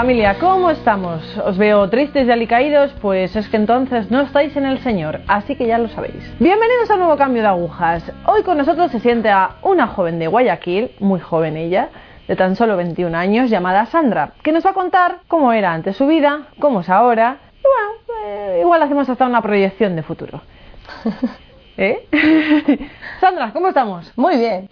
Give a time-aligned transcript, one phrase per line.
[0.00, 1.20] Familia, ¿cómo estamos?
[1.44, 2.90] ¿Os veo tristes y alicaídos?
[3.02, 6.24] Pues es que entonces no estáis en el Señor, así que ya lo sabéis.
[6.38, 8.10] Bienvenidos a un nuevo cambio de agujas.
[8.24, 11.90] Hoy con nosotros se siente a una joven de Guayaquil, muy joven ella,
[12.26, 15.98] de tan solo 21 años, llamada Sandra, que nos va a contar cómo era antes
[15.98, 20.40] su vida, cómo es ahora, y bueno, eh, igual hacemos hasta una proyección de futuro.
[21.76, 22.08] ¿Eh?
[23.20, 24.10] Sandra, ¿cómo estamos?
[24.16, 24.66] Muy bien.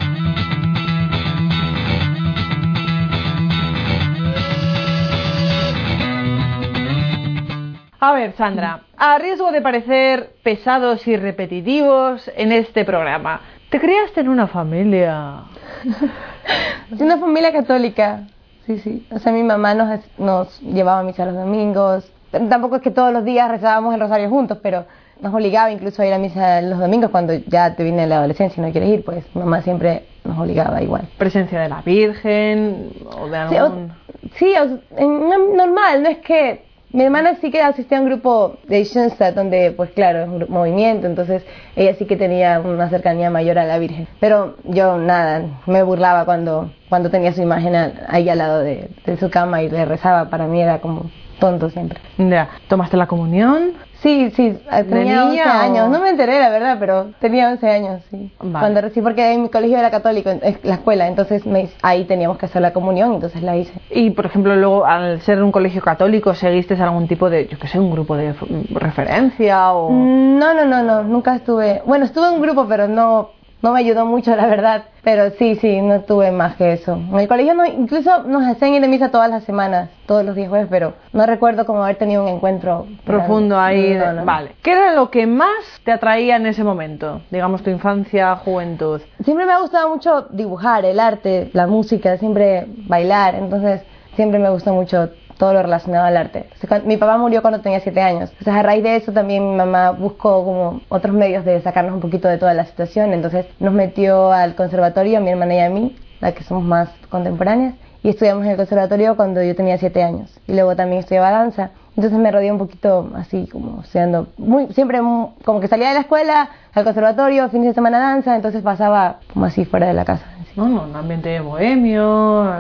[8.01, 14.21] A ver, Sandra, a riesgo de parecer pesados y repetitivos en este programa, ¿te criaste
[14.21, 15.41] en una familia?
[17.01, 18.23] Una familia católica.
[18.67, 19.07] Sí, sí.
[19.11, 22.11] O sea, mi mamá nos, nos llevaba a misa los domingos.
[22.31, 24.85] Tampoco es que todos los días rezábamos el rosario juntos, pero
[25.21, 28.63] nos obligaba incluso a ir a misa los domingos cuando ya te viene la adolescencia
[28.63, 31.09] y no quieres ir, pues mamá siempre nos obligaba igual.
[31.19, 33.91] ¿Presencia de la Virgen o de Sí, algún...?
[33.91, 36.68] o- sí, o- en- no- normal, no es que...
[36.91, 40.47] Mi hermana sí que asistía a un grupo de Schoenstatt donde, pues claro, es un
[40.49, 41.45] movimiento, entonces
[41.77, 44.09] ella sí que tenía una cercanía mayor a la Virgen.
[44.21, 47.75] Pero yo nada, me burlaba cuando, cuando tenía su imagen
[48.09, 51.71] ahí al lado de, de su cama y le rezaba, para mí era como tonto
[51.71, 52.01] siempre.
[52.19, 52.49] Ya.
[52.69, 53.73] ¿Tomaste la comunión?
[54.01, 54.57] Sí, sí,
[54.89, 58.31] tenía 11 niña o- años, no me enteré la verdad, pero tenía 11 años, sí.
[58.39, 58.53] Vale.
[58.61, 60.31] Cuando recién, porque en mi colegio era católico,
[60.63, 63.73] la escuela, entonces me- ahí teníamos que hacer la comunión, entonces la hice.
[63.91, 67.67] Y, por ejemplo, luego, al ser un colegio católico, ¿seguiste algún tipo de, yo qué
[67.67, 68.35] sé, un grupo de
[68.71, 69.91] referencia o...?
[69.91, 73.31] Mm, No, no, no, no, nunca estuve, bueno, estuve en un grupo, pero no,
[73.63, 76.93] no me ayudó mucho, la verdad, pero sí, sí, no tuve más que eso.
[76.95, 80.35] En el colegio no, incluso nos hacían ir de misa todas las semanas, todos los
[80.37, 83.95] días jueves, pero no recuerdo como haber tenido un encuentro profundo ahí.
[83.95, 84.25] No, de- no, no.
[84.25, 84.53] Vale.
[84.63, 87.23] ¿Qué era lo que más te atraía en ese momento?
[87.31, 89.01] Digamos, tu infancia, juventud.
[89.25, 93.83] Siempre me ha gustado mucho dibujar, el arte, la música, siempre bailar, entonces
[94.15, 96.47] siempre me gustó mucho todo lo relacionado al arte.
[96.69, 99.57] Cuando- mi papá murió cuando tenía siete años, entonces a raíz de eso también mi
[99.57, 103.73] mamá buscó como otros medios de sacarnos un poquito de toda la situación, entonces nos
[103.73, 108.11] metió al conservatorio, a mi hermana y a mí, la que somos más contemporáneas, y
[108.11, 111.71] estudiamos en el conservatorio cuando yo tenía siete años, y luego también estudiaba danza.
[111.97, 115.95] Entonces me rodeé un poquito así como estudiando, muy, siempre mu- como que salía de
[115.95, 120.05] la escuela al conservatorio, fines de semana danza, entonces pasaba como así fuera de la
[120.05, 120.25] casa.
[120.45, 120.53] sí.
[120.55, 122.53] No, no, un ambiente bohemio.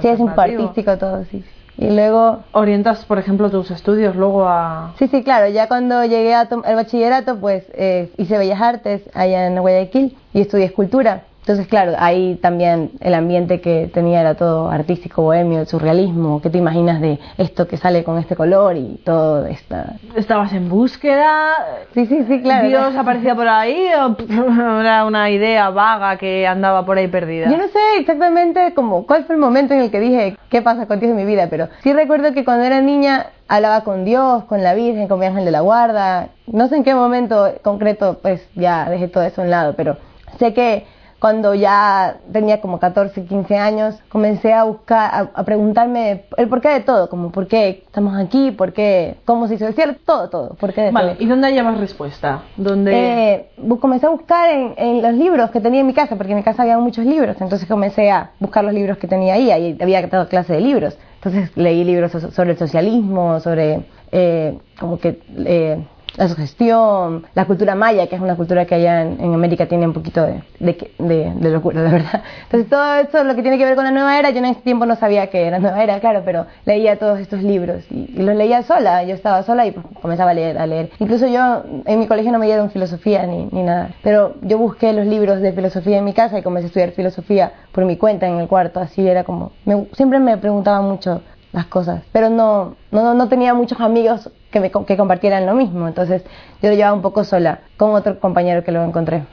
[0.00, 0.28] Sí, es un
[0.62, 1.44] artístico todo, sí.
[1.76, 4.92] Y luego, ¿Orientas, por ejemplo, tus estudios luego a...?
[4.98, 9.60] sí, sí, claro, ya cuando llegué al bachillerato, pues eh, hice Bellas Artes allá en
[9.60, 11.22] Guayaquil y estudié escultura.
[11.44, 16.40] Entonces, claro, ahí también el ambiente que tenía era todo artístico, bohemio, el surrealismo.
[16.40, 19.96] ¿Qué te imaginas de esto que sale con este color y todo esta...
[20.16, 21.52] ¿Estabas en búsqueda?
[21.92, 22.66] Sí, sí, sí, claro.
[22.66, 24.16] ¿Dios aparecía por ahí o
[24.80, 27.50] era una idea vaga que andaba por ahí perdida?
[27.50, 30.86] Yo no sé exactamente como cuál fue el momento en el que dije qué pasa
[30.86, 34.44] con Dios en mi vida, pero sí recuerdo que cuando era niña hablaba con Dios,
[34.44, 36.28] con la Virgen, con mi ángel de la guarda.
[36.46, 39.98] No sé en qué momento concreto pues ya dejé todo eso a un lado, pero
[40.38, 40.86] sé que
[41.24, 46.68] cuando ya tenía como 14, 15 años, comencé a buscar, a, a preguntarme el porqué
[46.68, 50.28] de todo, como por qué estamos aquí, por qué, cómo se hizo el cielo, todo,
[50.28, 51.22] todo, por qué de Vale, todo.
[51.22, 52.42] ¿y dónde hallabas respuesta?
[52.58, 52.92] ¿Dónde...?
[52.94, 56.36] Eh, comencé a buscar en, en los libros que tenía en mi casa, porque en
[56.40, 59.78] mi casa había muchos libros, entonces comencé a buscar los libros que tenía ahí, ahí
[59.80, 60.98] había toda clase de libros.
[61.22, 65.86] Entonces leí libros so- sobre el socialismo, sobre eh, como que eh,
[66.16, 69.86] la sugestión, la cultura maya, que es una cultura que allá en, en América tiene
[69.86, 72.22] un poquito de, de, de- de locura, la verdad.
[72.44, 74.60] Entonces todo eso, lo que tiene que ver con la nueva era, yo en ese
[74.60, 78.22] tiempo no sabía que era nueva era, claro, pero leía todos estos libros y, y
[78.22, 80.90] los leía sola, yo estaba sola y pues comenzaba a leer, a leer.
[80.98, 84.92] Incluso yo en mi colegio no me dieron filosofía ni, ni nada, pero yo busqué
[84.92, 88.26] los libros de filosofía en mi casa y comencé a estudiar filosofía por mi cuenta
[88.28, 91.22] en el cuarto, así era como, me- siempre me preguntaba mucho
[91.54, 95.86] las cosas, pero no, no, no tenía muchos amigos que, me, que compartieran lo mismo,
[95.86, 96.22] entonces
[96.60, 99.24] yo lo llevaba un poco sola, con otro compañero que lo encontré.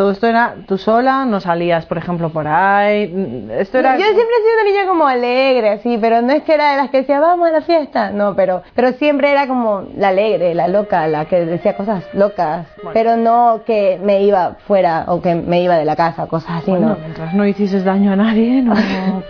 [0.00, 3.46] Todo esto era tú sola, no salías, por ejemplo, por ahí.
[3.50, 3.98] Esto era...
[3.98, 6.78] Yo siempre he sido una niña como alegre, así, pero no es que era de
[6.78, 10.54] las que decía, vamos a la fiesta, no, pero, pero siempre era como la alegre,
[10.54, 12.92] la loca, la que decía cosas locas, Bueno.
[12.94, 16.70] pero no que me iba fuera o que me iba de la casa, cosas así,
[16.70, 16.96] Bueno, no.
[16.96, 18.72] mientras no hicieses daño a nadie, no...
[18.72, 19.22] No,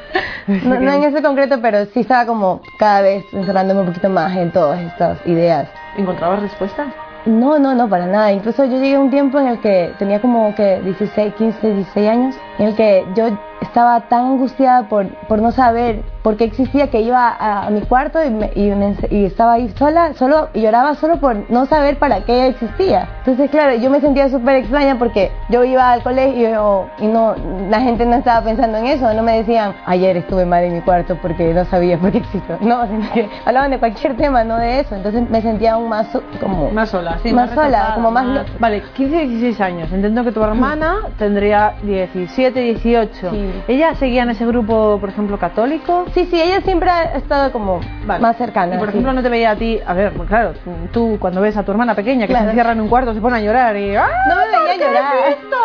[0.81, 4.53] no en ese concreto, pero sí estaba como cada vez encerrándome un poquito más en
[4.53, 5.69] todas estas ideas.
[5.97, 6.95] ¿Encontrabas respuesta?
[7.27, 8.33] No, no, no, para nada.
[8.33, 12.09] Incluso yo llegué a un tiempo en el que tenía como que 16, 15, 16
[12.09, 13.25] años en el que yo
[13.61, 17.81] estaba tan angustiada por, por no saber por qué existía que iba a, a mi
[17.83, 21.67] cuarto y, me- y, me y estaba ahí sola, solo y lloraba solo por no
[21.67, 23.09] saber para qué existía.
[23.19, 27.35] Entonces, claro, yo me sentía súper extraña porque yo iba al colegio y no
[27.71, 30.81] la gente no estaba pensando en eso, no me decían, ayer estuve mal en mi
[30.81, 32.57] cuarto porque no sabía por qué existo.
[32.71, 34.95] No, sino que hablaban de cualquier tema, no de eso.
[34.95, 36.09] Entonces me sentía aún más
[36.41, 37.33] como Más sola, sí.
[37.33, 39.93] Más sola, retrasada, como más lo- Vale, 15, 16 años.
[39.93, 43.31] Entiendo que tu hermana tendría 17, 18.
[43.31, 43.63] Sí.
[43.69, 46.05] ¿Ella seguía en ese grupo, por ejemplo, católico?
[46.15, 48.21] Sí, sí, ella siempre ha estado como Vale.
[48.21, 48.75] más cercana.
[48.75, 48.91] Y por sí.
[48.93, 49.79] ejemplo, no te veía a ti.
[49.87, 50.53] A ver, pues claro,
[50.93, 52.47] tú, cuando ves a tu hermana pequeña que Claro.
[52.47, 53.95] se encierra en un cuarto, se pone a llorar y.
[53.97, 54.07] ¡Ah!
[54.29, 55.15] No me veía ¿qué llorar.
[55.29, 55.57] es esto?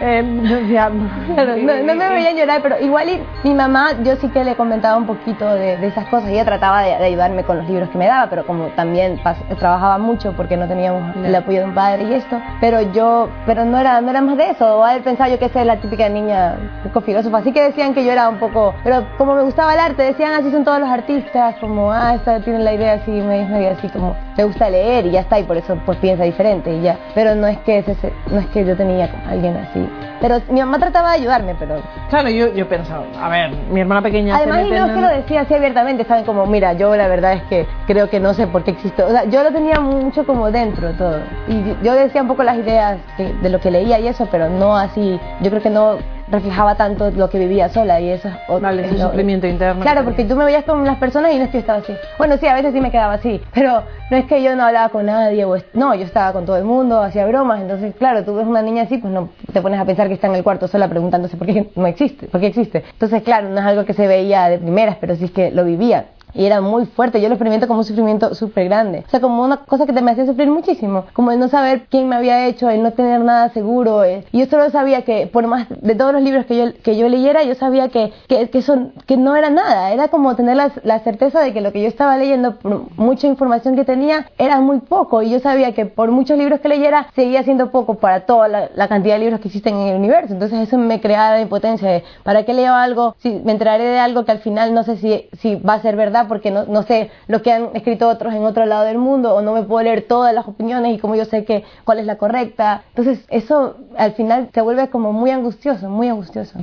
[0.00, 0.90] Eh, yo decía,
[1.34, 4.56] Claro, no, no me veían llorar, pero igual y mi mamá, yo sí que le
[4.56, 6.28] comentaba un poquito de, de esas cosas.
[6.30, 9.36] Ella trataba de, de ayudarme con los libros que me daba, pero como también pas-
[9.58, 12.40] trabajaba mucho porque no teníamos el apoyo de un padre y esto.
[12.60, 14.78] Pero yo, pero no era, no era más de eso.
[14.80, 17.38] O él pensaba yo que ser la típica niña un poco filósofa.
[17.38, 20.32] Así que decían que yo era un poco, pero como me gustaba el arte, decían
[20.32, 23.88] así son todos los artistas, como, ah, esta tiene la idea así, me medio así
[23.88, 26.96] como, te gusta leer y ya está, y por eso pues piensa diferente y ya.
[27.14, 29.88] Pero no es que, ese- no es que yo tenía como alguien así.
[30.22, 34.00] Pero mi mamá trataba de ayudarme, pero Claro, yo, yo pensaba, a ver, mi hermana
[34.00, 37.08] pequeña Además, y no es que lo decía así abiertamente, saben como, mira, yo la
[37.08, 39.04] verdad es que creo que no sé por qué existo.
[39.04, 41.18] O sea, yo lo tenía mucho como dentro todo.
[41.48, 44.76] Y yo decía un poco las ideas de lo que leía y eso, pero no
[44.76, 45.98] así, yo creo que no
[46.32, 49.82] reflejaba tanto lo que vivía sola y eso es otro- Vale, es lo- sufrimiento interno.
[49.82, 51.78] Claro, que porque tú me veías con las personas y no es que yo estaba
[51.78, 51.96] así.
[52.18, 54.88] Bueno, sí, a veces sí me quedaba así, pero no es que yo no hablaba
[54.88, 58.34] con nadie o no, yo estaba con todo el mundo, hacía bromas, entonces claro, tú
[58.34, 60.66] ves una niña así, pues no te pones a pensar que está en el cuarto
[60.66, 62.82] sola preguntándose por qué no existe, por qué existe.
[62.92, 65.64] Entonces, claro, no es algo que se veía de primeras, pero sí es que lo
[65.64, 66.06] vivía.
[66.34, 69.04] Y era muy fuerte, yo lo experimento como un sufrimiento súper grande.
[69.06, 71.04] O sea, como una cosa que te me hacía sufrir muchísimo.
[71.12, 74.04] Como el no saber quién me había hecho, el no tener nada seguro.
[74.04, 74.24] eh.
[74.32, 77.08] Y yo solo sabía que, por más de todos los libros que yo, que yo
[77.08, 79.92] leyera, yo sabía que, que, que, son, que no era nada.
[79.92, 83.26] Era como tener la, la certeza de que lo que yo estaba leyendo, por mucha
[83.26, 85.22] información que tenía, era muy poco.
[85.22, 88.88] Y yo sabía que por muchos libros que leyera, seguía siendo poco para toda la,
[88.88, 90.32] cantidad de libros que existen en el universo.
[90.34, 93.14] Entonces eso me creaba impotencia de, ¿para qué leo algo?
[93.18, 95.96] Si me enteraré de algo que al final no sé si, si va a ser
[95.96, 99.34] verdad porque no, no sé lo que han escrito otros en otro lado del mundo
[99.34, 102.06] o no me puedo leer todas las opiniones y como yo sé que cuál es
[102.06, 102.82] la correcta.
[102.90, 106.58] Entonces eso al final se vuelve como muy angustioso, muy angustioso.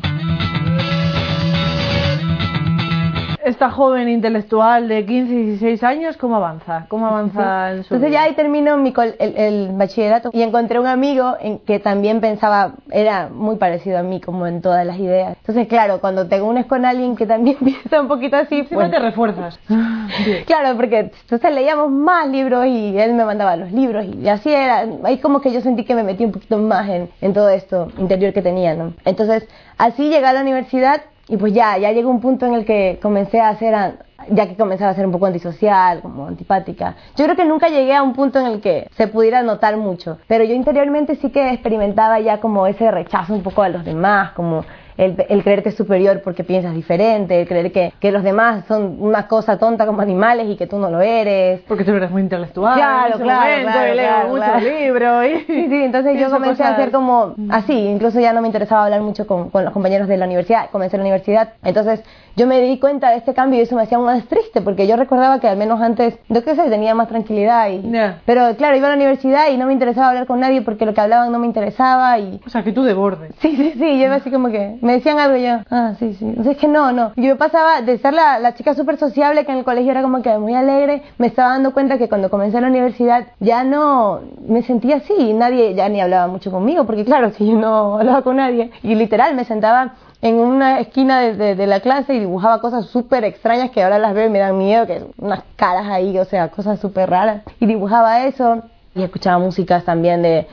[3.50, 6.86] Esta joven intelectual de 15 y 16 años, ¿cómo avanza?
[6.88, 8.20] ¿Cómo avanza en su Entonces vida?
[8.20, 12.22] ya ahí termino mi col- el, el bachillerato y encontré un amigo en que también
[12.22, 15.36] pensaba, era muy parecido a mí como en todas las ideas.
[15.40, 19.00] Entonces claro, cuando te unes con alguien que también piensa un poquito así, pues, te
[19.00, 19.60] refuerzas.
[20.46, 24.86] Claro, porque entonces leíamos más libros y él me mandaba los libros y así era.
[25.04, 27.88] Ahí como que yo sentí que me metí un poquito más en, en todo esto
[27.98, 28.94] interior que tenía, ¿no?
[29.06, 29.48] Entonces,
[29.78, 33.00] así llegué a la universidad y pues ya, ya llegó un punto en el que
[33.02, 34.00] comencé a hacer,
[34.30, 36.96] ya que comenzaba a ser un poco antisocial, como antipática.
[37.16, 40.18] Yo creo que nunca llegué a un punto en el que se pudiera notar mucho,
[40.28, 44.32] pero yo interiormente sí que experimentaba ya como ese rechazo un poco a los demás,
[44.32, 44.66] como
[45.00, 49.28] el, el creerte superior porque piensas diferente, el creer que, que los demás son una
[49.28, 51.62] cosa tonta como animales y que tú no lo eres.
[51.70, 52.76] Porque tú eres muy intelectual.
[52.76, 55.26] Claro, en ese claro, momento, claro, y leo claro, muchos libros.
[55.26, 55.30] Y...
[55.60, 59.02] Sí, sí, entonces yo comencé a hacer como así, incluso ya no me interesaba hablar
[59.02, 62.04] mucho con, con los compañeros de la universidad, comencé la universidad, entonces
[62.36, 64.96] yo me di cuenta de este cambio y eso me hacía más triste porque yo
[64.96, 67.92] recordaba que al menos antes, yo qué sé, tenía más tranquilidad y...
[68.26, 70.94] Pero claro, iba a la universidad y no me interesaba hablar con nadie porque lo
[70.94, 72.40] que hablaban no me interesaba y...
[72.46, 73.30] O sea, que tú de borde.
[73.40, 76.14] Sí, sí, sí, yo iba así como que me decían algo y yo, ah, sí,
[76.14, 76.26] sí.
[76.26, 77.14] Entonces es que no, no.
[77.16, 80.22] Yo pasaba de ser la, la chica súper sociable que en el colegio era como
[80.22, 84.64] que muy alegre, me estaba dando cuenta que cuando comencé la universidad ya no me
[84.64, 88.22] sentía así y nadie ya ni hablaba mucho conmigo, porque claro, si yo no hablaba
[88.22, 92.20] con nadie y literal me sentaba en una esquina de, de- de la clase y
[92.20, 95.88] dibujaba cosas súper extrañas que ahora las veo y me dan miedo, que unas caras
[95.88, 97.44] ahí, o sea, cosas súper raras.
[97.60, 98.62] Y dibujaba eso
[99.00, 100.48] y escuchaba músicas también de,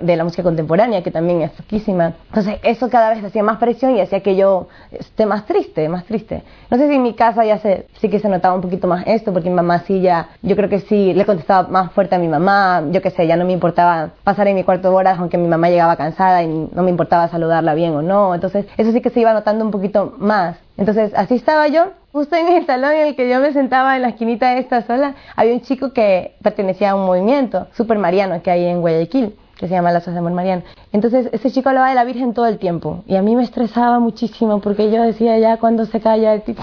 [0.00, 2.14] de la música contemporánea, que también es poquísima.
[2.28, 6.04] Entonces, eso cada vez hacía más presión y hacía que yo esté más triste, más
[6.04, 6.42] triste.
[6.70, 9.04] No sé si en mi casa ya se, sí que se notaba un poquito más
[9.06, 12.18] esto, porque mi mamá sí ya, yo creo que sí, le contestaba más fuerte a
[12.18, 15.38] mi mamá, yo qué sé, ya no me importaba pasar en mi cuarto horas, aunque
[15.38, 18.34] mi mamá llegaba cansada y no me importaba saludarla bien o no.
[18.34, 20.56] Entonces, eso sí que se iba notando un poquito más.
[20.80, 21.92] Entonces, así estaba yo.
[22.10, 25.14] Justo en el salón en el que yo me sentaba en la esquinita esta sola,
[25.36, 29.36] había un chico que pertenecía a un movimiento super mariano que hay en Guayaquil.
[29.60, 30.62] Que se llama Lazos de Amor Mariano.
[30.90, 33.98] Entonces, ese chico hablaba de la Virgen todo el tiempo y a mí me estresaba
[33.98, 36.62] muchísimo porque yo decía ya cuando se calla el tipo,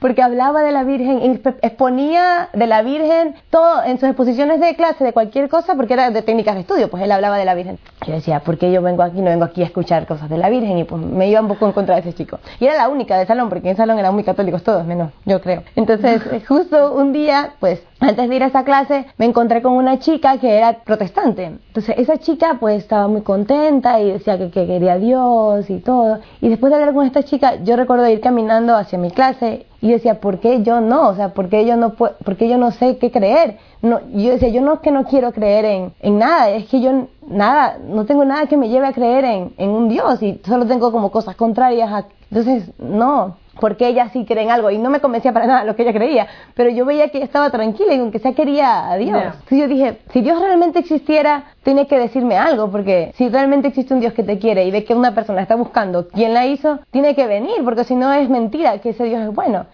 [0.00, 5.02] porque hablaba de la Virgen, exponía de la Virgen todo en sus exposiciones de clase
[5.02, 7.78] de cualquier cosa porque era de técnicas de estudio, pues él hablaba de la Virgen.
[8.06, 9.22] Yo decía, ¿por qué yo vengo aquí?
[9.22, 11.64] No vengo aquí a escuchar cosas de la Virgen y pues me iba un poco
[11.64, 12.38] en contra de ese chico.
[12.58, 15.10] Y era la única del salón porque en el salón eran muy católicos todos, menos
[15.24, 15.62] yo creo.
[15.74, 19.98] Entonces, justo un día, pues antes de ir a esa clase, me encontré con una
[19.98, 21.44] chica que era protestante.
[21.44, 26.18] Entonces, esa chica pues estaba muy contenta y decía que, quería a Dios y todo.
[26.40, 29.90] Y después de hablar con esta chica, yo recuerdo ir caminando hacia mi clase y
[29.90, 31.08] decía, ¿por qué yo no?
[31.08, 33.58] O sea, ¿por qué yo no, por yo no sé qué creer?
[33.82, 36.80] No, yo decía, yo no es que no quiero creer en, en nada, es que
[36.80, 40.40] yo nada, no tengo nada que me lleve a creer en, en un Dios y
[40.46, 41.90] solo tengo como cosas contrarias.
[41.90, 45.64] A, entonces, no, porque ella sí cree en algo y no me convencía para nada
[45.64, 48.90] lo que ella creía, pero yo veía que ella estaba tranquila y aunque sea quería
[48.90, 49.22] a Dios.
[49.22, 53.92] Entonces yo dije, si Dios realmente existiera, tiene que decirme algo, porque si realmente existe
[53.92, 56.80] un Dios que te quiere y ve que una persona está buscando quién la hizo,
[56.90, 59.66] tiene que venir, porque si no es mentira que ese Dios es bueno.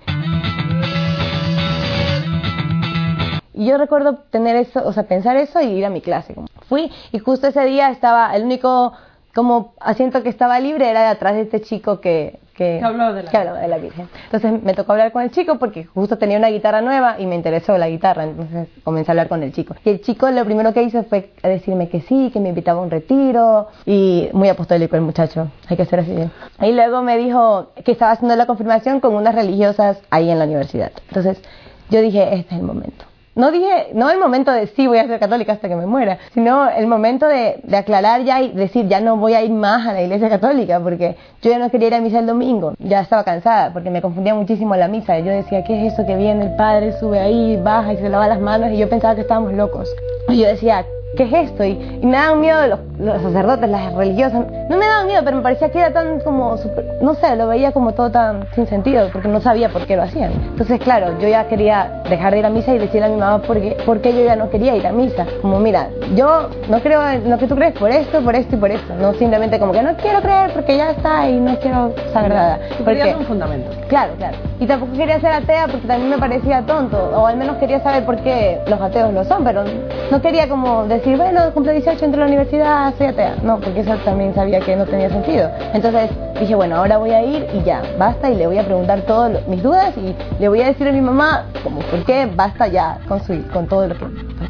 [3.55, 6.35] Y yo recuerdo tener eso, o sea, pensar eso y ir a mi clase.
[6.69, 8.93] Fui y justo ese día estaba el único
[9.35, 13.23] como asiento que estaba libre era de atrás de este chico que, que, hablaba de,
[13.69, 13.77] la...
[13.77, 14.09] Virgen.
[14.25, 17.35] Entonces me tocó hablar con el chico porque justo tenía una guitarra nueva y me
[17.35, 19.75] interesó la guitarra, entonces comencé a hablar con el chico.
[19.85, 22.83] Y el chico lo primero que hizo fue decirme que sí, que me invitaba a
[22.83, 26.17] un retiro y muy apostólico el muchacho, hay que ser así.
[26.63, 30.47] Y luego me dijo que estaba haciendo la confirmación con unas religiosas ahí en la
[30.47, 30.93] universidad.
[31.09, 31.43] Entonces
[31.91, 33.05] yo dije, este es el momento
[33.37, 36.19] no dije, no el momento de sí voy a ser católica hasta que me muera,
[36.33, 39.93] sino el momento de, aclarar ya y decir ya no voy a ir más a
[39.93, 43.25] la iglesia católica porque yo ya no quería ir a misa el domingo, ya estaba
[43.25, 45.19] cansada porque me confundía muchísimo la misa.
[45.19, 48.27] Yo decía, ¿qué es eso que viene el padre, sube ahí, baja y se lava
[48.27, 48.71] las manos?
[48.71, 49.89] Y yo pensaba que estábamos locos.
[50.29, 51.65] Y yo decía, ¿qué es esto?
[51.65, 54.45] Y, me daban miedo los, los, sacerdotes, las religiosas.
[54.69, 56.57] No me daban miedo, pero me parecía que era tan como,
[57.01, 60.03] no sé, lo veía como todo tan sin sentido, porque no sabía por qué lo
[60.03, 60.33] hacían.
[60.33, 63.43] Entonces, claro, yo ya quería dejar de ir a misa y decirle a mi mamá
[63.43, 65.27] por qué, por qué yo ya no quería ir a misa.
[65.43, 68.59] Como, mira, yo no creo en lo que tú crees por esto, por esto y
[68.59, 68.95] por esto.
[68.95, 72.61] No simplemente como que no quiero creer porque ya está y no quiero saber nada.
[72.85, 73.71] Porque un fundamento.
[73.89, 74.37] Claro, claro.
[74.61, 78.05] Y tampoco quería ser atea porque también me parecía tonto, o al menos quería saber
[78.05, 79.65] por qué los ateos lo son, pero
[80.11, 83.37] no quería como decir decir, bueno, cumple 18, entro a la universidad, soy atea.
[83.43, 85.49] No, porque eso también sabía que no tenía sentido.
[85.73, 86.11] Entonces
[86.41, 89.47] dije, bueno, ahora voy a ir y ya, basta, y le voy a preguntar todas
[89.47, 92.27] mis dudas y le voy a decir a mi mamá, como, ¿por qué?
[92.27, 94.05] Basta ya con, su, con todo lo que,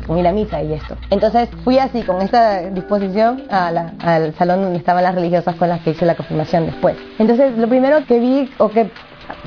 [0.06, 0.96] con ir a misa y esto.
[1.10, 5.90] Entonces fui así, con esta disposición al salón donde estaban las religiosas con las que
[5.90, 6.96] hice la confirmación después.
[7.18, 8.90] Entonces lo primero que vi, o que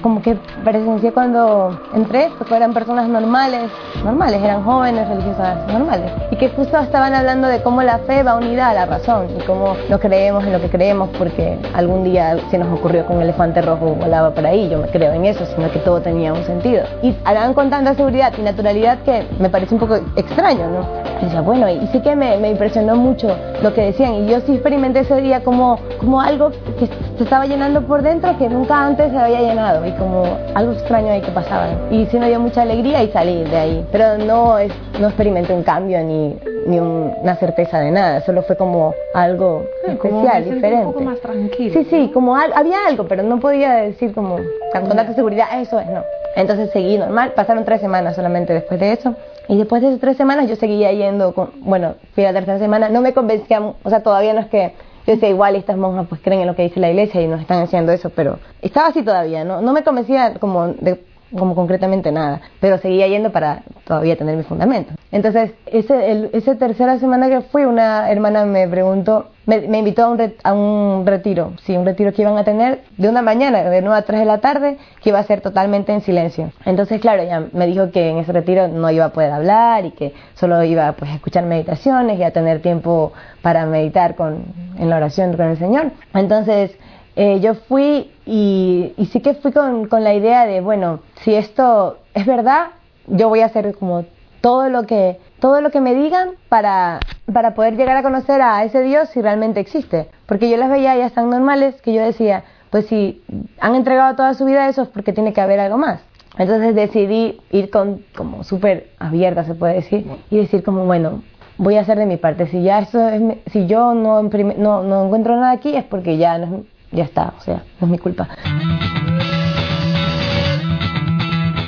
[0.02, 3.70] como que presencié cuando entré, porque eran personas normales,
[4.04, 8.36] normales, eran jóvenes religiosas normales, y que justo estaban hablando de cómo la fe va
[8.36, 12.38] unida a la razón y cómo no creemos en lo que creemos porque algún día
[12.50, 15.46] se nos ocurrió que un elefante rojo volaba por ahí, yo me creo en eso,
[15.46, 16.84] sino que todo tenía un sentido.
[17.02, 20.88] Y hablaban con tanta seguridad y naturalidad que me parece un poco extraño, ¿no?
[21.22, 24.40] Y decía, bueno, y sí que me, me, impresionó mucho lo que decían, y yo
[24.42, 28.86] sí experimenté ese día como, como algo que se estaba llenando por dentro que nunca
[28.86, 30.24] antes se había llenado y como
[30.56, 31.68] algo extraño ahí que pasaba.
[31.92, 33.86] Y sí me dio mucha alegría y salí de ahí.
[33.92, 38.56] Pero no, es, no experimenté un cambio ni, ni una certeza de nada, solo fue
[38.56, 40.86] como algo especial, diferente.
[40.86, 41.74] Un poco más tranquilo.
[41.74, 44.38] Sí, sí, como había algo, pero no podía decir como
[44.72, 46.04] con tanta seguridad, eso es, no.
[46.36, 49.16] Entonces seguí normal, pasaron tres semanas solamente después de eso.
[49.48, 52.60] Y después de esas tres semanas yo seguía yendo, con, bueno, fui a la tercera
[52.60, 54.74] semana, no me convencía, o sea, todavía no es que
[55.18, 57.62] yo igual estas monjas pues creen en lo que dice la iglesia y nos están
[57.62, 59.62] haciendo eso, pero estaba así todavía, ¿no?
[59.62, 61.04] No me convencía como de
[61.38, 64.94] como concretamente nada, pero seguía yendo para todavía tener mi fundamento.
[65.12, 70.10] Entonces, ese, el, esa tercera semana que fui, una hermana me preguntó, me, invitó a
[70.10, 73.82] un, a un retiro, sí, un retiro que iban a tener de una mañana, de
[73.82, 76.52] 9 a 3 de la tarde, que iba a ser totalmente en silencio.
[76.64, 79.92] Entonces, claro, ella me dijo que en ese retiro no iba a poder hablar y
[79.92, 83.12] que solo iba pues, a escuchar meditaciones y a tener tiempo
[83.42, 84.44] para meditar con,
[84.78, 85.92] en la oración con el Señor.
[86.14, 86.78] Entonces,
[87.16, 91.98] eh, yo fui y, sí que fui con, con, la idea de, bueno, si esto
[92.14, 92.68] es verdad,
[93.08, 94.06] yo voy a hacer como
[94.42, 97.00] todo lo que, todo lo que me digan para,
[97.32, 100.10] para poder llegar a conocer a ese Dios si realmente existe.
[100.26, 103.22] Porque yo las veía ya tan normales que yo decía, pues si
[103.60, 106.02] han entregado toda su vida a eso es porque tiene que haber algo más.
[106.38, 111.24] Entonces decidí ir con, como súper abierta, se puede decir, y decir como, bueno,
[111.58, 112.48] voy a hacer de mi parte.
[112.48, 116.38] Si ya eso es, si yo no, no, no encuentro nada aquí es porque ya
[116.38, 118.28] no ya está, o sea, no es mi culpa.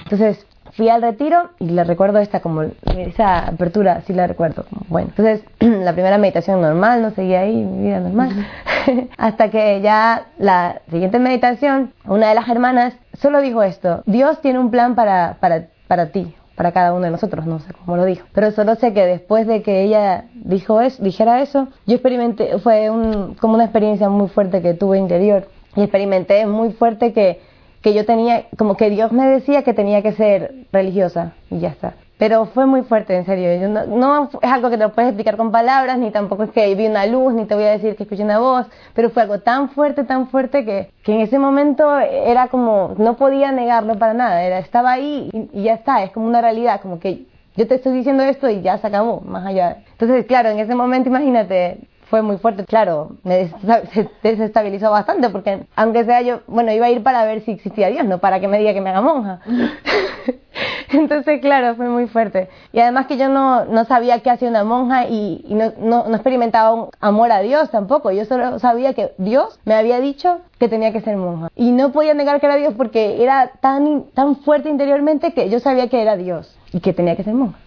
[0.03, 0.45] Entonces,
[0.81, 4.65] fui al retiro y le recuerdo esta como esa apertura, sí la recuerdo.
[4.87, 8.47] Bueno, entonces la primera meditación normal, no seguía ahí, mi vida normal.
[9.19, 14.57] Hasta que ya la siguiente meditación, una de las hermanas solo dijo esto, Dios tiene
[14.57, 18.05] un plan para, para, para ti, para cada uno de nosotros, no sé cómo lo
[18.05, 18.25] dijo.
[18.33, 22.89] Pero solo sé que después de que ella dijo eso, dijera eso, yo experimenté, fue
[22.89, 25.47] un, como una experiencia muy fuerte que tuve interior.
[25.75, 27.39] Y experimenté muy fuerte que,
[27.81, 31.69] que yo tenía, como que Dios me decía que tenía que ser religiosa y ya
[31.69, 31.93] está.
[32.17, 33.59] Pero fue muy fuerte, en serio.
[33.59, 36.51] Yo no, no, es algo que te lo puedes explicar con palabras, ni tampoco es
[36.51, 39.23] que vi una luz, ni te voy a decir que escuché una voz, pero fue
[39.23, 43.97] algo tan fuerte, tan fuerte que, que en ese momento era como, no podía negarlo
[43.97, 47.25] para nada, era, estaba ahí y, y ya está, es como una realidad, como que
[47.55, 49.77] yo te estoy diciendo esto y ya se acabó, más allá.
[49.91, 51.79] Entonces, claro, en ese momento, imagínate,
[52.11, 52.65] fue muy fuerte.
[52.65, 53.49] Claro, me
[54.21, 58.05] desestabilizó bastante porque, aunque sea yo, bueno, iba a ir para ver si existía Dios,
[58.05, 59.39] no para que me diga que me haga monja.
[60.89, 62.49] Entonces, claro, fue muy fuerte.
[62.73, 66.03] Y además que yo no, no sabía qué hacía una monja y, y no, no,
[66.09, 68.11] no, experimentaba un amor a Dios tampoco.
[68.11, 71.47] Yo solo sabía que Dios me había dicho que tenía que ser monja.
[71.55, 75.61] Y no podía negar que era Dios porque era tan, tan fuerte interiormente que yo
[75.61, 77.57] sabía que era Dios y que tenía que ser monja.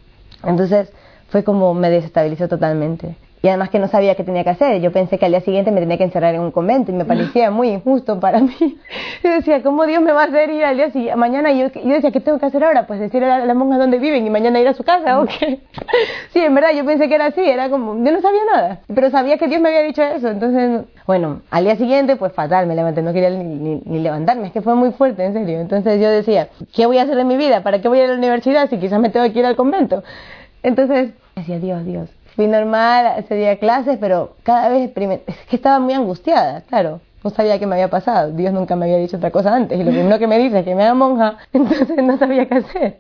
[0.45, 0.93] Entonces,
[1.31, 4.81] fue como me desestabilizó totalmente y además que no sabía qué tenía que hacer.
[4.81, 7.05] Yo pensé que al día siguiente me tenía que encerrar en un convento y me
[7.05, 8.57] parecía muy injusto para mí.
[9.23, 11.15] Yo decía, ¿cómo Dios me va a hacer ir al día siguiente?
[11.17, 12.87] Mañana yo, yo decía, ¿qué tengo que hacer ahora?
[12.87, 15.61] Pues decir a las monjas dónde viven y mañana ir a su casa, ¿o qué?
[16.33, 19.11] Sí, en verdad yo pensé que era así, era como, yo no sabía nada, pero
[19.11, 20.29] sabía que Dios me había dicho eso.
[20.29, 24.47] Entonces, bueno, al día siguiente, pues fatal, me levanté, no quería ni, ni, ni levantarme,
[24.47, 25.61] es que fue muy fuerte, en serio.
[25.61, 27.63] Entonces yo decía, ¿qué voy a hacer en mi vida?
[27.63, 29.55] ¿Para qué voy a ir a la universidad si quizás me tengo que ir al
[29.55, 30.03] convento?
[30.63, 34.91] Entonces, decía, Dios, Dios, fui normal ese día clases, pero cada vez
[35.26, 37.00] es que estaba muy angustiada, claro.
[37.23, 38.33] No sabía qué me había pasado.
[38.33, 39.81] Dios nunca me había dicho otra cosa antes.
[39.81, 41.38] Y lo primero que me dice es que me haga monja.
[41.55, 42.99] Entonces no sabía qué hacer.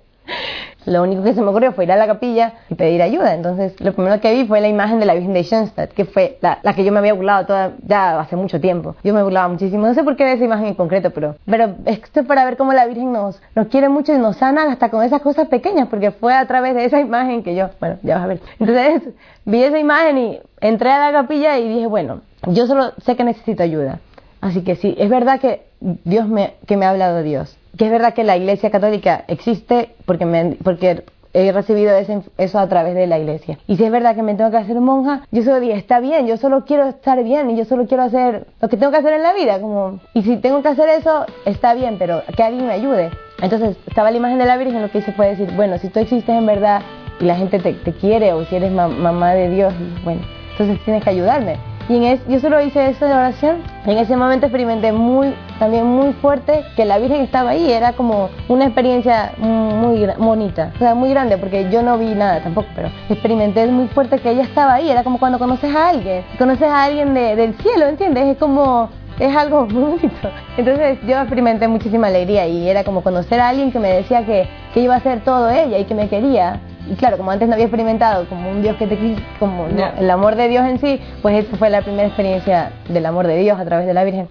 [0.86, 3.34] Lo único que se me ocurrió fue ir a la capilla y pedir ayuda.
[3.34, 6.38] Entonces, lo primero que vi fue la imagen de la Virgen de Schoenstatt, que fue
[6.40, 8.94] la, la, que yo me había burlado toda, ya hace mucho tiempo.
[9.02, 9.86] Yo me burlaba muchísimo.
[9.86, 12.56] No sé por qué de esa imagen en concreto, pero, pero esto es para ver
[12.56, 15.88] cómo la Virgen nos, nos quiere mucho y nos sana hasta con esas cosas pequeñas,
[15.88, 18.40] porque fue a través de esa imagen que yo, bueno, ya vas a ver.
[18.58, 19.14] Entonces,
[19.44, 23.24] vi esa imagen y entré a la capilla y dije, bueno, yo solo sé que
[23.24, 24.00] necesito ayuda.
[24.44, 27.56] Así que sí, es verdad que Dios me, que me ha hablado Dios.
[27.78, 32.58] Que es verdad que la Iglesia Católica existe porque, me, porque he recibido ese, eso
[32.58, 33.58] a través de la iglesia.
[33.66, 36.26] Y si es verdad que me tengo que hacer monja, yo solo digo, está bien,
[36.26, 39.14] yo solo quiero estar bien y yo solo quiero hacer lo que tengo que hacer
[39.14, 39.58] en la vida.
[39.62, 43.12] Como, y si tengo que hacer eso, está bien, pero que alguien me ayude.
[43.40, 46.00] Entonces estaba la imagen de la Virgen, lo que hice fue decir, bueno, si tú
[46.00, 46.82] existes en verdad
[47.18, 49.72] y la gente te, te quiere o si eres ma mamá de Dios,
[50.04, 50.20] bueno,
[50.52, 51.56] entonces tienes que ayudarme.
[51.88, 53.58] Y en es, yo solo hice de oración.
[53.84, 57.70] En ese momento experimenté muy, también muy fuerte que la Virgen estaba ahí.
[57.70, 62.42] Era como una experiencia muy bonita, o sea, muy grande, porque yo no vi nada
[62.42, 64.90] tampoco, pero experimenté muy fuerte que ella estaba ahí.
[64.90, 68.28] Era como cuando conoces a alguien, conoces a alguien de, del cielo, ¿entiendes?
[68.28, 70.30] Es como es algo muy bonito.
[70.56, 74.48] Entonces yo experimenté muchísima alegría y era como conocer a alguien que me decía que,
[74.72, 76.60] que iba a ser todo ella y que me quería.
[76.90, 79.86] Y claro, como antes no había experimentado como un Dios que te quiso, como ¿no?
[79.98, 83.38] el amor de Dios en sí, pues esta fue la primera experiencia del amor de
[83.38, 84.28] Dios a través de la Virgen.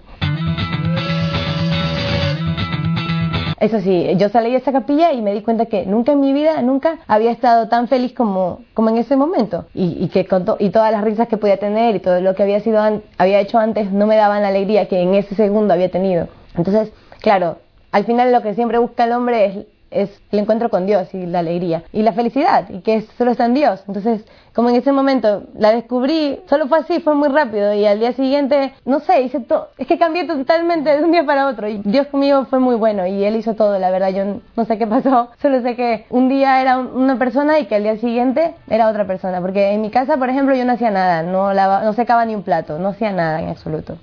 [3.58, 6.32] Eso sí, yo salí de esa capilla y me di cuenta que nunca en mi
[6.32, 9.64] vida, nunca había estado tan feliz como, como en ese momento.
[9.72, 12.34] Y, y que con to y todas las risas que podía tener y todo lo
[12.34, 12.82] que había, sido
[13.16, 16.28] había hecho antes no me daban la alegría que en ese segundo había tenido.
[16.56, 17.56] Entonces, claro,
[17.90, 21.26] al final lo que siempre busca el hombre es es el encuentro con Dios y
[21.26, 23.82] la alegría y la felicidad y que solo está en Dios.
[23.86, 28.00] Entonces, como en ese momento la descubrí, solo fue así, fue muy rápido y al
[28.00, 31.68] día siguiente, no sé, hice todo, es que cambié totalmente de un día para otro
[31.68, 34.78] y Dios conmigo fue muy bueno y Él hizo todo, la verdad, yo no sé
[34.78, 38.54] qué pasó, solo sé que un día era una persona y que al día siguiente
[38.68, 41.82] era otra persona, porque en mi casa, por ejemplo, yo no hacía nada, no, lava,
[41.82, 43.96] no secaba ni un plato, no hacía nada en absoluto.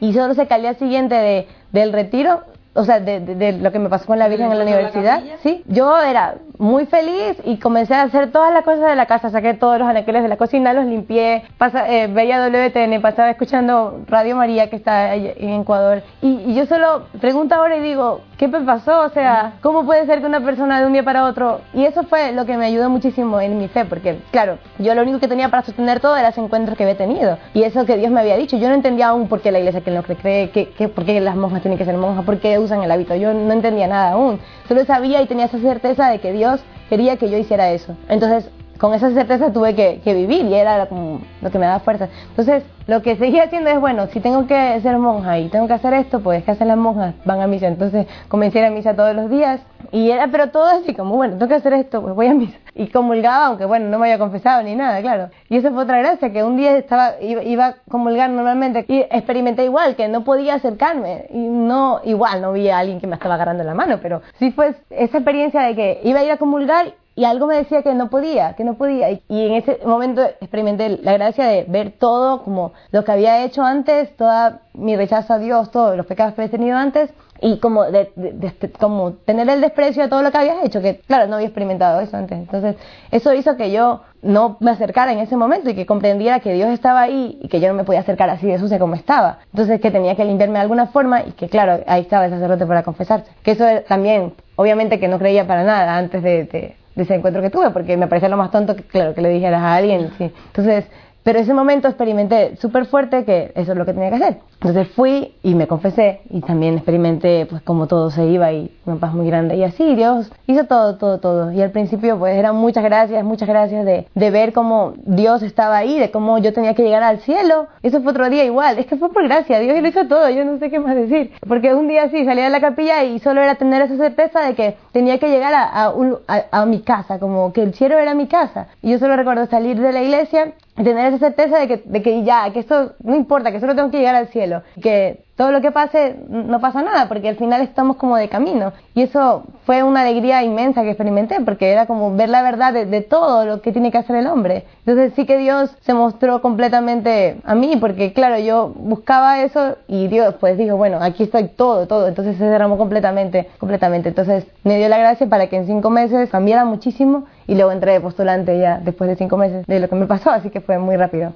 [0.00, 2.42] Y solo sé que al día siguiente de, del retiro
[2.78, 5.20] o sea, de, de, de, lo que me pasó con la Virgen en la universidad,
[5.20, 9.06] la sí, yo era muy feliz y comencé a hacer todas las cosas de la
[9.06, 13.30] casa, saqué todos los anaqueles de la cocina, los limpié, pasa, eh, veía WTN, pasaba
[13.30, 18.22] escuchando Radio María que está en Ecuador y, y, yo solo pregunto ahora y digo,
[18.36, 19.02] ¿qué me pasó?
[19.02, 21.60] O sea, ¿cómo puede ser que una persona de un día para otro?
[21.72, 25.02] Y eso fue lo que me ayudó muchísimo en mi fe, porque claro, yo lo
[25.02, 27.96] único que tenía para sostener todo era ese encuentro que había tenido y eso que
[27.96, 30.50] Dios me había dicho, yo no entendía aún por qué la iglesia que no cree,
[30.50, 33.14] que, que, por qué las monjas tienen que ser monjas, por qué usan el hábito.
[33.14, 34.40] Yo no entendía nada aún.
[34.66, 36.47] Solo sabía y tenía esa certeza de que Dios
[36.88, 37.96] quería que yo hiciera eso.
[38.08, 42.08] Entonces, con esa certeza tuve que, que vivir y era lo que me daba fuerza.
[42.30, 45.74] Entonces, lo que seguía haciendo es, bueno, si tengo que ser monja y tengo que
[45.74, 47.14] hacer esto, pues ¿qué hacen las monjas?
[47.24, 47.66] Van a misa.
[47.66, 49.60] Entonces, comencé a ir a misa todos los días
[49.92, 52.56] y era, pero todo así como, bueno, tengo que hacer esto, pues voy a misa.
[52.74, 55.28] Y comulgaba, aunque bueno, no me había confesado ni nada, claro.
[55.48, 59.00] Y eso fue otra gracia, que un día estaba, iba, iba a comulgar normalmente y
[59.00, 61.26] experimenté igual, que no podía acercarme.
[61.30, 64.50] Y no, igual, no vi a alguien que me estaba agarrando la mano, pero sí
[64.52, 67.94] fue esa experiencia de que iba a ir a comulgar y algo me decía que
[67.94, 69.10] no podía, que no podía.
[69.10, 73.64] Y, en ese momento experimenté la gracia de ver todo como lo que había hecho
[73.64, 77.82] antes, toda mi rechazo a Dios, todos los pecados que había tenido antes, y como,
[77.86, 81.26] de, de, de, como tener el desprecio a todo lo que había hecho, que claro,
[81.26, 82.38] no había experimentado eso antes.
[82.38, 82.76] Entonces,
[83.10, 86.70] eso hizo que yo no me acercara en ese momento y que comprendiera que Dios
[86.70, 89.40] estaba ahí y que yo no me podía acercar así de sucia como estaba.
[89.52, 92.64] Entonces, que tenía que limpiarme de alguna forma y que claro, ahí estaba el sacerdote
[92.64, 93.28] para confesarse.
[93.42, 97.40] Que eso también, obviamente que no creía para nada antes de, de de ese encuentro
[97.40, 100.10] que tuve, porque me parecía lo más tonto que, claro, que le dijeras a alguien,
[100.18, 100.32] sí.
[100.48, 100.84] Entonces,
[101.28, 104.38] pero ese momento experimenté súper fuerte que eso es lo que tenía que hacer.
[104.62, 108.96] Entonces fui y me confesé y también experimenté pues como todo se iba y una
[108.96, 109.54] paz muy grande.
[109.54, 111.52] Y así Dios hizo todo, todo, todo.
[111.52, 115.76] Y al principio pues eran muchas gracias, muchas gracias de, de ver cómo Dios estaba
[115.76, 117.66] ahí, de cómo yo tenía que llegar al cielo.
[117.82, 118.78] Eso fue otro día igual.
[118.78, 119.58] Es que fue por gracia.
[119.58, 120.30] Dios lo hizo todo.
[120.30, 121.32] Yo no sé qué más decir.
[121.46, 124.54] Porque un día sí salía de la capilla y solo era tener esa certeza de
[124.54, 127.98] que tenía que llegar a, a, un, a, a mi casa, como que el cielo
[127.98, 128.68] era mi casa.
[128.80, 132.24] Y yo solo recuerdo salir de la iglesia tener esa certeza de que, de que
[132.24, 135.60] ya, que esto no importa, que solo tengo que llegar al cielo, que todo lo
[135.60, 138.72] que pase no pasa nada, porque al final estamos como de camino.
[138.96, 143.00] Y eso fue una alegría inmensa que experimenté, porque era como ver la verdad de,
[143.02, 144.64] todo lo que tiene que hacer el hombre.
[144.84, 150.08] Entonces sí que Dios se mostró completamente a mí, porque claro, yo buscaba eso y
[150.08, 152.08] Dios pues dijo, bueno, aquí estoy todo, todo.
[152.08, 154.08] Entonces se derramó completamente, completamente.
[154.08, 157.92] Entonces me dio la gracia para que en cinco meses cambiara muchísimo y luego entré
[157.92, 160.78] de postulante ya después de cinco meses de lo que me pasó, así que fue
[160.78, 161.32] muy rápido.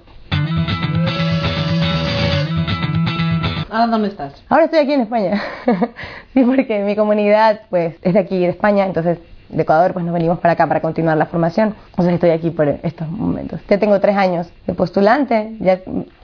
[3.72, 4.34] ¿Ahora dónde estás?
[4.50, 5.42] Ahora estoy aquí en España.
[6.34, 9.18] sí, porque mi comunidad pues es de aquí, de España, entonces
[9.52, 11.74] de Ecuador pues nos venimos para acá para continuar la formación.
[11.90, 13.60] Entonces estoy aquí por estos momentos.
[13.68, 15.74] Ya tengo tres años de postulante, ya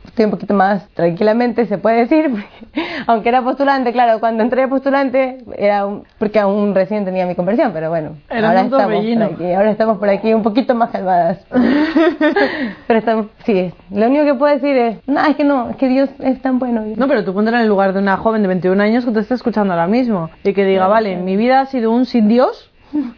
[0.05, 4.63] estoy un poquito más tranquilamente, se puede decir, porque, aunque era postulante, claro, cuando entré
[4.63, 8.85] de postulante era un, porque aún recién tenía mi conversión, pero bueno, era ahora estamos
[8.85, 11.39] por aquí, ahora estamos por aquí un poquito más calmadas.
[12.87, 15.89] pero estamos, sí, lo único que puedo decir es, no, es que no, es que
[15.89, 16.85] Dios es tan bueno.
[16.97, 19.21] No, pero tú ponte en el lugar de una joven de 21 años que te
[19.21, 21.25] está escuchando ahora mismo y que diga, Claro, vale, claro.
[21.25, 22.71] mi vida ha sido un sin Dios,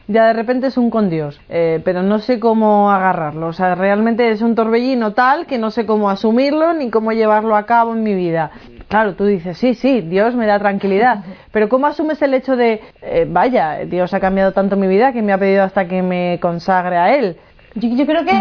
[0.08, 3.48] ya de repente es un con Dios, eh, pero no sé cómo agarrarlo.
[3.48, 7.56] O sea, realmente es un torbellino tal que no sé cómo asumirlo ni cómo llevarlo
[7.56, 8.50] a cabo en mi vida.
[8.88, 12.80] Claro, tú dices, sí, sí, Dios me da tranquilidad, pero ¿cómo asumes el hecho de,
[13.02, 16.38] eh, vaya, Dios ha cambiado tanto mi vida que me ha pedido hasta que me
[16.42, 17.36] consagre a Él?
[17.76, 18.32] Yo, creo que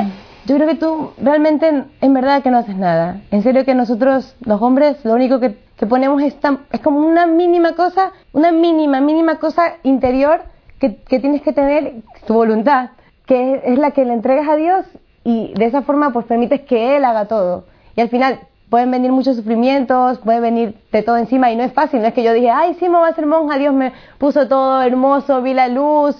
[0.45, 3.21] yo creo que tú realmente en, verdad que no haces nada.
[3.29, 6.35] En serio que nosotros los hombres lo único que, que ponemos es,
[6.71, 10.41] es como una mínima cosa, una mínima mínima cosa interior
[10.79, 12.91] que, que tienes que tener tu voluntad,
[13.25, 14.85] que es, la que le entregas a Dios
[15.23, 17.65] y de esa forma pues permites que él haga todo.
[17.95, 18.39] Y al final
[18.69, 22.13] pueden venir muchos sufrimientos, puede venir de todo encima y no es fácil, no es
[22.13, 25.41] que yo dije, ay, sí me voy a ser monja, Dios me puso todo hermoso,
[25.41, 26.15] vi la luz,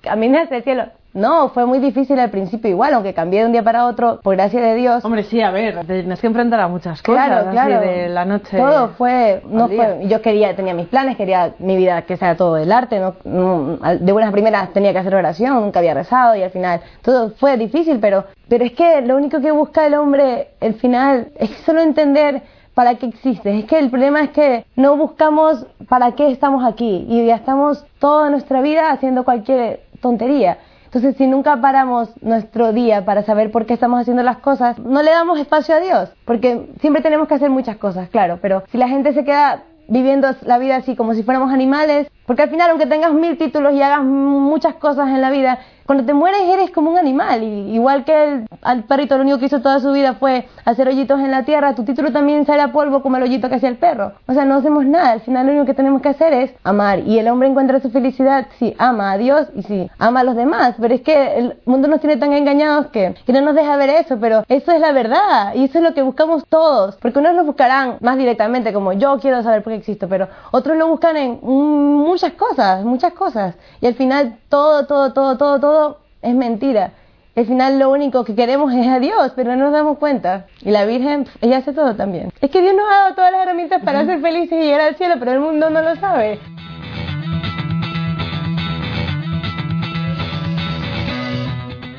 [0.00, 0.99] caminé hacia el cielo.
[1.12, 4.36] No, fue muy difícil al principio igual, aunque cambié de un día para otro, por
[4.36, 5.04] gracia de Dios.
[5.04, 7.80] Hombre, sí, a ver, tienes que enfrentar a muchas cosas Claro, así claro.
[7.80, 8.56] de la noche.
[8.56, 12.36] Todo fue, no al fue, yo quería, tenía mis planes, quería mi vida que sea
[12.36, 15.94] todo del arte, no, no- al- de buenas primeras tenía que hacer oración, nunca había
[15.94, 19.86] rezado y al final todo fue difícil, pero, pero es que lo único que busca
[19.86, 22.42] el hombre, el final, es solo entender
[22.74, 23.58] para qué existe.
[23.58, 28.30] Es que el problema es que no buscamos para qué estamos aquí y gastamos toda
[28.30, 30.58] nuestra vida haciendo cualquier tontería.
[30.92, 35.04] Entonces, si nunca paramos nuestro día para saber por qué estamos haciendo las cosas, no
[35.04, 38.76] le damos espacio a Dios, porque siempre tenemos que hacer muchas cosas, claro, pero si
[38.76, 42.70] la gente se queda viviendo la vida así como si fuéramos animales, porque al final
[42.70, 46.70] aunque tengas mil títulos y hagas muchas cosas en la vida, cuando te mueres eres
[46.70, 49.90] como un animal, y igual que el, al perrito lo único que hizo toda su
[49.90, 53.48] vida fue hacer hoyitos en la tierra, tu título también será polvo como el hoyito
[53.48, 54.12] que hacía el perro.
[54.28, 57.00] O sea, no hacemos nada, al final lo único que tenemos que hacer es amar,
[57.00, 60.36] y el hombre encuentra su felicidad si ama a Dios y si ama a los
[60.36, 63.76] demás, pero es que el mundo nos tiene tan engañados que, que no nos deja
[63.76, 67.18] ver eso, pero eso es la verdad, y eso es lo que buscamos todos, porque
[67.18, 70.86] unos lo buscarán más directamente como yo quiero saber por qué existo, pero otros lo
[70.86, 75.79] buscan en mm, muchas cosas, muchas cosas, y al final todo, todo, todo, todo, todo
[76.22, 76.92] es mentira.
[77.36, 80.46] Al final lo único que queremos es a Dios, pero no nos damos cuenta.
[80.62, 82.32] Y la Virgen, ella hace todo también.
[82.40, 84.96] Es que Dios nos ha dado todas las herramientas para ser felices y llegar al
[84.96, 86.38] cielo, pero el mundo no lo sabe.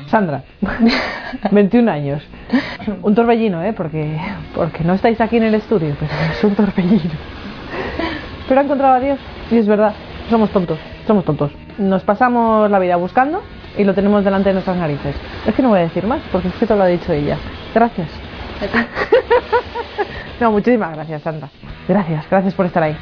[0.08, 0.42] Sandra,
[1.50, 2.22] 21 años.
[3.02, 3.72] Un torbellino, ¿eh?
[3.72, 4.20] Porque,
[4.54, 7.14] porque no estáis aquí en el estudio, pero es un torbellino.
[8.46, 9.18] Pero ha encontrado a Dios
[9.50, 9.94] y es verdad,
[10.28, 11.50] somos tontos, somos tontos.
[11.78, 13.42] Nos pasamos la vida buscando
[13.76, 15.14] y lo tenemos delante de nuestras narices.
[15.46, 17.38] Es que no voy a decir más, porque es que te lo ha dicho ella.
[17.74, 18.08] Gracias.
[20.40, 21.48] no, muchísimas gracias, Sandra.
[21.88, 22.96] Gracias, gracias por estar ahí.